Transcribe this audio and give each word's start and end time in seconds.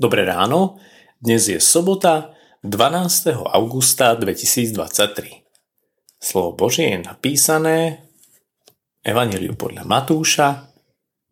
Dobré 0.00 0.24
ráno, 0.24 0.80
dnes 1.20 1.52
je 1.52 1.60
sobota 1.60 2.32
12. 2.64 3.36
augusta 3.44 4.16
2023. 4.16 5.44
Slovo 6.16 6.56
Božie 6.56 6.96
je 6.96 7.04
napísané 7.04 8.00
Evangeliu 9.04 9.52
podľa 9.52 9.84
Matúša 9.84 10.48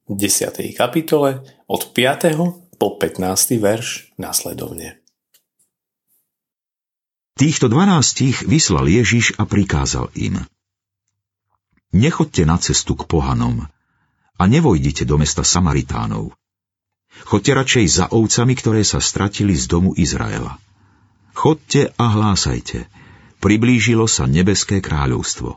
v 0.04 0.12
10. 0.12 0.76
kapitole 0.76 1.40
od 1.72 1.88
5. 1.96 2.76
po 2.76 3.00
15. 3.00 3.56
verš 3.56 4.12
následovne. 4.20 5.00
Týchto 7.40 7.72
dvanástich 7.72 8.44
vyslal 8.44 8.92
Ježiš 8.92 9.40
a 9.40 9.48
prikázal 9.48 10.12
im. 10.20 10.36
Nechoďte 11.96 12.44
na 12.44 12.60
cestu 12.60 12.92
k 12.92 13.08
pohanom 13.08 13.64
a 14.36 14.42
nevojdite 14.44 15.08
do 15.08 15.16
mesta 15.16 15.48
Samaritánov. 15.48 16.36
Chodte 17.24 17.52
radšej 17.52 17.86
za 17.88 18.04
ovcami, 18.08 18.56
ktoré 18.56 18.82
sa 18.84 18.98
stratili 19.02 19.52
z 19.52 19.68
domu 19.68 19.92
Izraela. 19.96 20.56
Chodte 21.36 21.92
a 21.96 22.04
hlásajte. 22.12 22.88
Priblížilo 23.40 24.04
sa 24.04 24.28
nebeské 24.28 24.84
kráľovstvo. 24.84 25.56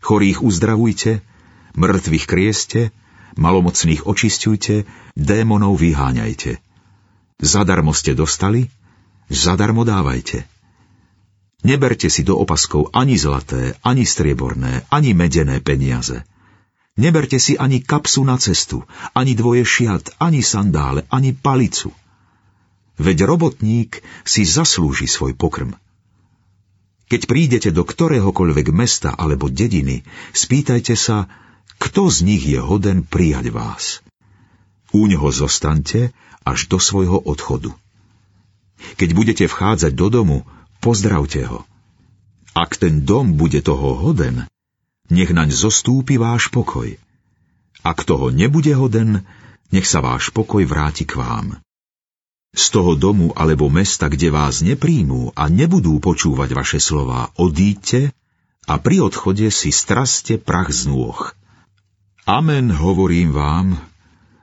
Chorých 0.00 0.44
uzdravujte, 0.44 1.20
mŕtvych 1.76 2.26
krieste, 2.28 2.80
malomocných 3.36 4.04
očistujte, 4.08 4.84
démonov 5.16 5.80
vyháňajte. 5.80 6.60
Zadarmo 7.40 7.96
ste 7.96 8.12
dostali, 8.12 8.68
zadarmo 9.32 9.84
dávajte. 9.84 10.44
Neberte 11.64 12.08
si 12.08 12.24
do 12.24 12.40
opaskov 12.40 12.92
ani 12.96 13.20
zlaté, 13.20 13.76
ani 13.84 14.08
strieborné, 14.08 14.88
ani 14.88 15.12
medené 15.12 15.60
peniaze– 15.60 16.24
Neberte 16.98 17.38
si 17.38 17.54
ani 17.54 17.80
kapsu 17.80 18.26
na 18.26 18.38
cestu, 18.38 18.82
ani 19.14 19.38
dvoje 19.38 19.62
šiat, 19.62 20.18
ani 20.18 20.42
sandále, 20.42 21.06
ani 21.08 21.30
palicu. 21.32 21.94
Veď 23.00 23.24
robotník 23.24 24.02
si 24.26 24.44
zaslúži 24.44 25.06
svoj 25.08 25.32
pokrm. 25.32 25.72
Keď 27.10 27.26
prídete 27.26 27.70
do 27.74 27.82
ktoréhokoľvek 27.82 28.70
mesta 28.70 29.10
alebo 29.10 29.50
dediny, 29.50 30.06
spýtajte 30.30 30.94
sa, 30.94 31.26
kto 31.80 32.12
z 32.12 32.18
nich 32.22 32.44
je 32.44 32.60
hoden 32.60 33.02
prijať 33.02 33.50
vás. 33.50 34.04
U 34.92 35.08
neho 35.08 35.32
zostaňte 35.32 36.12
až 36.44 36.68
do 36.68 36.78
svojho 36.78 37.18
odchodu. 37.18 37.72
Keď 39.00 39.10
budete 39.16 39.44
vchádzať 39.48 39.92
do 39.96 40.06
domu, 40.12 40.38
pozdravte 40.84 41.48
ho. 41.48 41.64
Ak 42.52 42.76
ten 42.76 43.08
dom 43.08 43.34
bude 43.34 43.64
toho 43.64 43.96
hoden, 43.96 44.44
nech 45.10 45.34
naň 45.34 45.50
zostúpi 45.50 46.16
váš 46.16 46.48
pokoj. 46.48 46.94
Ak 47.82 48.06
toho 48.06 48.30
nebude 48.30 48.70
hoden, 48.72 49.26
nech 49.74 49.86
sa 49.86 49.98
váš 50.02 50.30
pokoj 50.30 50.62
vráti 50.66 51.06
k 51.06 51.18
vám. 51.18 51.58
Z 52.50 52.74
toho 52.74 52.98
domu 52.98 53.30
alebo 53.34 53.70
mesta, 53.70 54.10
kde 54.10 54.34
vás 54.34 54.58
nepríjmú 54.58 55.30
a 55.38 55.46
nebudú 55.46 56.02
počúvať 56.02 56.50
vaše 56.50 56.80
slová, 56.82 57.30
odíďte 57.38 58.10
a 58.66 58.74
pri 58.82 59.06
odchode 59.06 59.46
si 59.54 59.70
straste 59.70 60.38
prach 60.38 60.74
z 60.74 60.90
nôh. 60.90 61.30
Amen, 62.26 62.74
hovorím 62.74 63.30
vám, 63.30 63.78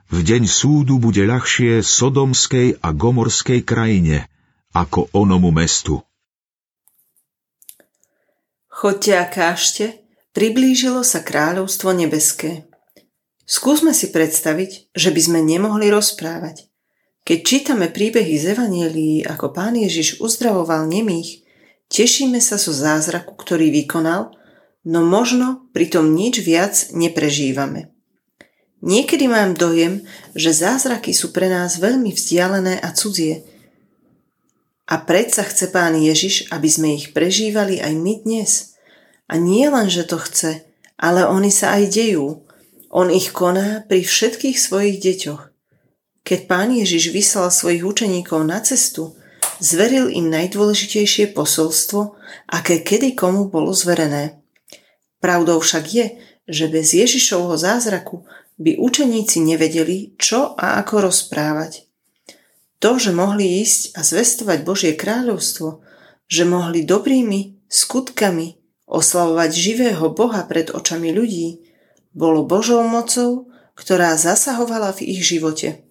v 0.08 0.18
deň 0.24 0.48
súdu 0.48 0.96
bude 0.96 1.20
ľahšie 1.20 1.84
sodomskej 1.84 2.80
a 2.80 2.88
gomorskej 2.96 3.60
krajine 3.60 4.24
ako 4.72 5.12
onomu 5.12 5.52
mestu. 5.52 6.00
Chodte 8.72 9.12
a 9.12 9.28
kážte, 9.28 10.07
Priblížilo 10.38 11.02
sa 11.02 11.18
kráľovstvo 11.18 11.90
nebeské. 11.98 12.70
Skúsme 13.42 13.90
si 13.90 14.14
predstaviť, 14.14 14.94
že 14.94 15.10
by 15.10 15.18
sme 15.18 15.40
nemohli 15.42 15.90
rozprávať. 15.90 16.70
Keď 17.26 17.38
čítame 17.42 17.90
príbehy 17.90 18.38
z 18.38 18.54
Evanielii, 18.54 19.26
ako 19.26 19.50
pán 19.50 19.74
Ježiš 19.74 20.22
uzdravoval 20.22 20.86
nemých, 20.86 21.42
tešíme 21.90 22.38
sa 22.38 22.54
zo 22.54 22.70
zázraku, 22.70 23.34
ktorý 23.34 23.74
vykonal, 23.82 24.30
no 24.86 25.02
možno 25.02 25.66
pritom 25.74 26.14
nič 26.14 26.38
viac 26.46 26.94
neprežívame. 26.94 27.90
Niekedy 28.78 29.26
mám 29.26 29.58
dojem, 29.58 30.06
že 30.38 30.54
zázraky 30.54 31.18
sú 31.18 31.34
pre 31.34 31.50
nás 31.50 31.82
veľmi 31.82 32.14
vzdialené 32.14 32.78
a 32.78 32.94
cudzie. 32.94 33.42
A 34.86 35.02
predsa 35.02 35.42
chce 35.42 35.66
pán 35.74 35.98
Ježiš, 35.98 36.46
aby 36.54 36.70
sme 36.70 36.94
ich 36.94 37.10
prežívali 37.10 37.82
aj 37.82 37.90
my 37.98 38.14
dnes– 38.22 38.50
a 39.28 39.36
nie 39.36 39.68
len, 39.68 39.92
že 39.92 40.08
to 40.08 40.16
chce, 40.16 40.64
ale 40.96 41.28
oni 41.28 41.52
sa 41.52 41.76
aj 41.76 41.92
dejú. 41.92 42.42
On 42.88 43.12
ich 43.12 43.30
koná 43.36 43.84
pri 43.84 44.00
všetkých 44.00 44.56
svojich 44.56 44.96
deťoch. 45.04 45.42
Keď 46.24 46.40
pán 46.48 46.72
Ježiš 46.72 47.12
vyslal 47.12 47.52
svojich 47.52 47.84
učeníkov 47.84 48.40
na 48.48 48.64
cestu, 48.64 49.16
zveril 49.60 50.08
im 50.08 50.32
najdôležitejšie 50.32 51.36
posolstvo, 51.36 52.16
aké 52.48 52.80
kedy 52.80 53.12
komu 53.12 53.52
bolo 53.52 53.72
zverené. 53.76 54.40
Pravdou 55.20 55.60
však 55.60 55.84
je, 55.88 56.06
že 56.48 56.72
bez 56.72 56.96
Ježišovho 56.96 57.56
zázraku 57.60 58.24
by 58.58 58.80
učeníci 58.80 59.44
nevedeli, 59.44 60.16
čo 60.18 60.56
a 60.56 60.80
ako 60.80 61.12
rozprávať. 61.12 61.86
To, 62.78 62.96
že 62.96 63.10
mohli 63.10 63.62
ísť 63.62 63.98
a 63.98 64.06
zvestovať 64.06 64.58
Božie 64.62 64.92
kráľovstvo, 64.94 65.82
že 66.30 66.42
mohli 66.46 66.86
dobrými 66.86 67.66
skutkami 67.66 68.57
Oslavovať 68.88 69.50
živého 69.52 70.08
Boha 70.16 70.48
pred 70.48 70.72
očami 70.72 71.12
ľudí 71.12 71.60
bolo 72.16 72.48
Božou 72.48 72.80
mocou, 72.88 73.52
ktorá 73.76 74.16
zasahovala 74.16 74.96
v 74.96 75.12
ich 75.12 75.20
živote. 75.28 75.84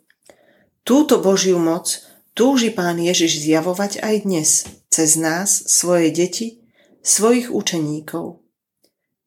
Túto 0.81 1.21
Božiu 1.21 1.61
moc 1.61 2.01
túži 2.33 2.73
Pán 2.73 2.97
Ježiš 2.97 3.45
zjavovať 3.45 4.01
aj 4.01 4.15
dnes, 4.25 4.49
cez 4.89 5.13
nás, 5.13 5.61
svoje 5.69 6.09
deti, 6.09 6.65
svojich 7.05 7.53
učeníkov. 7.53 8.41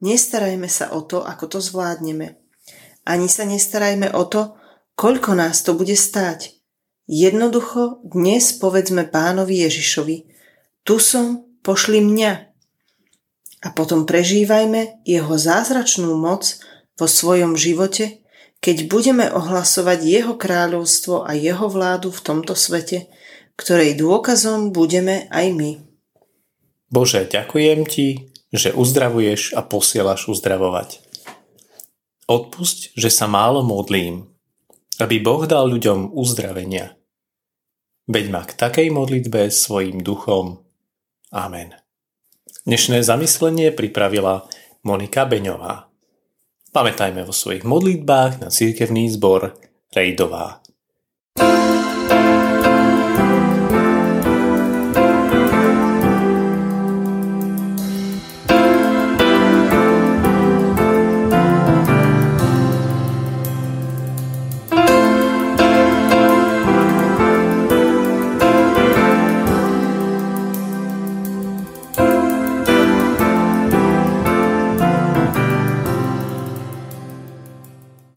Nestarajme 0.02 0.66
sa 0.66 0.90
o 0.90 1.06
to, 1.06 1.22
ako 1.22 1.46
to 1.46 1.58
zvládneme. 1.62 2.42
Ani 3.06 3.30
sa 3.30 3.46
nestarajme 3.46 4.10
o 4.12 4.26
to, 4.26 4.58
koľko 4.98 5.38
nás 5.38 5.62
to 5.62 5.78
bude 5.78 5.94
stáť. 5.94 6.58
Jednoducho 7.06 8.02
dnes 8.02 8.50
povedzme 8.58 9.06
pánovi 9.06 9.62
Ježišovi, 9.62 10.16
tu 10.82 10.98
som, 10.98 11.46
pošli 11.62 12.02
mňa, 12.02 12.49
a 13.60 13.68
potom 13.72 14.08
prežívajme 14.08 15.04
jeho 15.04 15.34
zázračnú 15.36 16.16
moc 16.16 16.56
vo 16.96 17.04
svojom 17.04 17.56
živote, 17.56 18.24
keď 18.60 18.76
budeme 18.88 19.26
ohlasovať 19.28 20.04
jeho 20.04 20.34
kráľovstvo 20.36 21.24
a 21.24 21.32
jeho 21.36 21.68
vládu 21.68 22.12
v 22.12 22.20
tomto 22.20 22.52
svete, 22.52 23.08
ktorej 23.56 23.96
dôkazom 23.96 24.72
budeme 24.72 25.28
aj 25.32 25.46
my. 25.56 25.70
Bože, 26.90 27.28
ďakujem 27.28 27.80
Ti, 27.88 28.08
že 28.50 28.74
uzdravuješ 28.74 29.56
a 29.56 29.64
posielaš 29.64 30.28
uzdravovať. 30.28 31.00
Odpusť, 32.26 32.96
že 32.96 33.10
sa 33.12 33.30
málo 33.30 33.62
modlím, 33.62 34.26
aby 35.00 35.16
Boh 35.22 35.44
dal 35.48 35.70
ľuďom 35.70 36.12
uzdravenia. 36.12 36.96
Veď 38.10 38.26
ma 38.28 38.42
k 38.42 38.52
takej 38.58 38.88
modlitbe 38.90 39.48
svojim 39.48 40.02
duchom. 40.02 40.60
Amen. 41.30 41.89
Dnešné 42.60 43.00
zamyslenie 43.00 43.72
pripravila 43.72 44.44
Monika 44.84 45.24
Beňová. 45.24 45.88
Pamätajme 46.76 47.24
vo 47.24 47.32
svojich 47.32 47.64
modlitbách 47.64 48.44
na 48.44 48.52
církevný 48.52 49.08
zbor 49.16 49.56
Rejdová. 49.96 50.60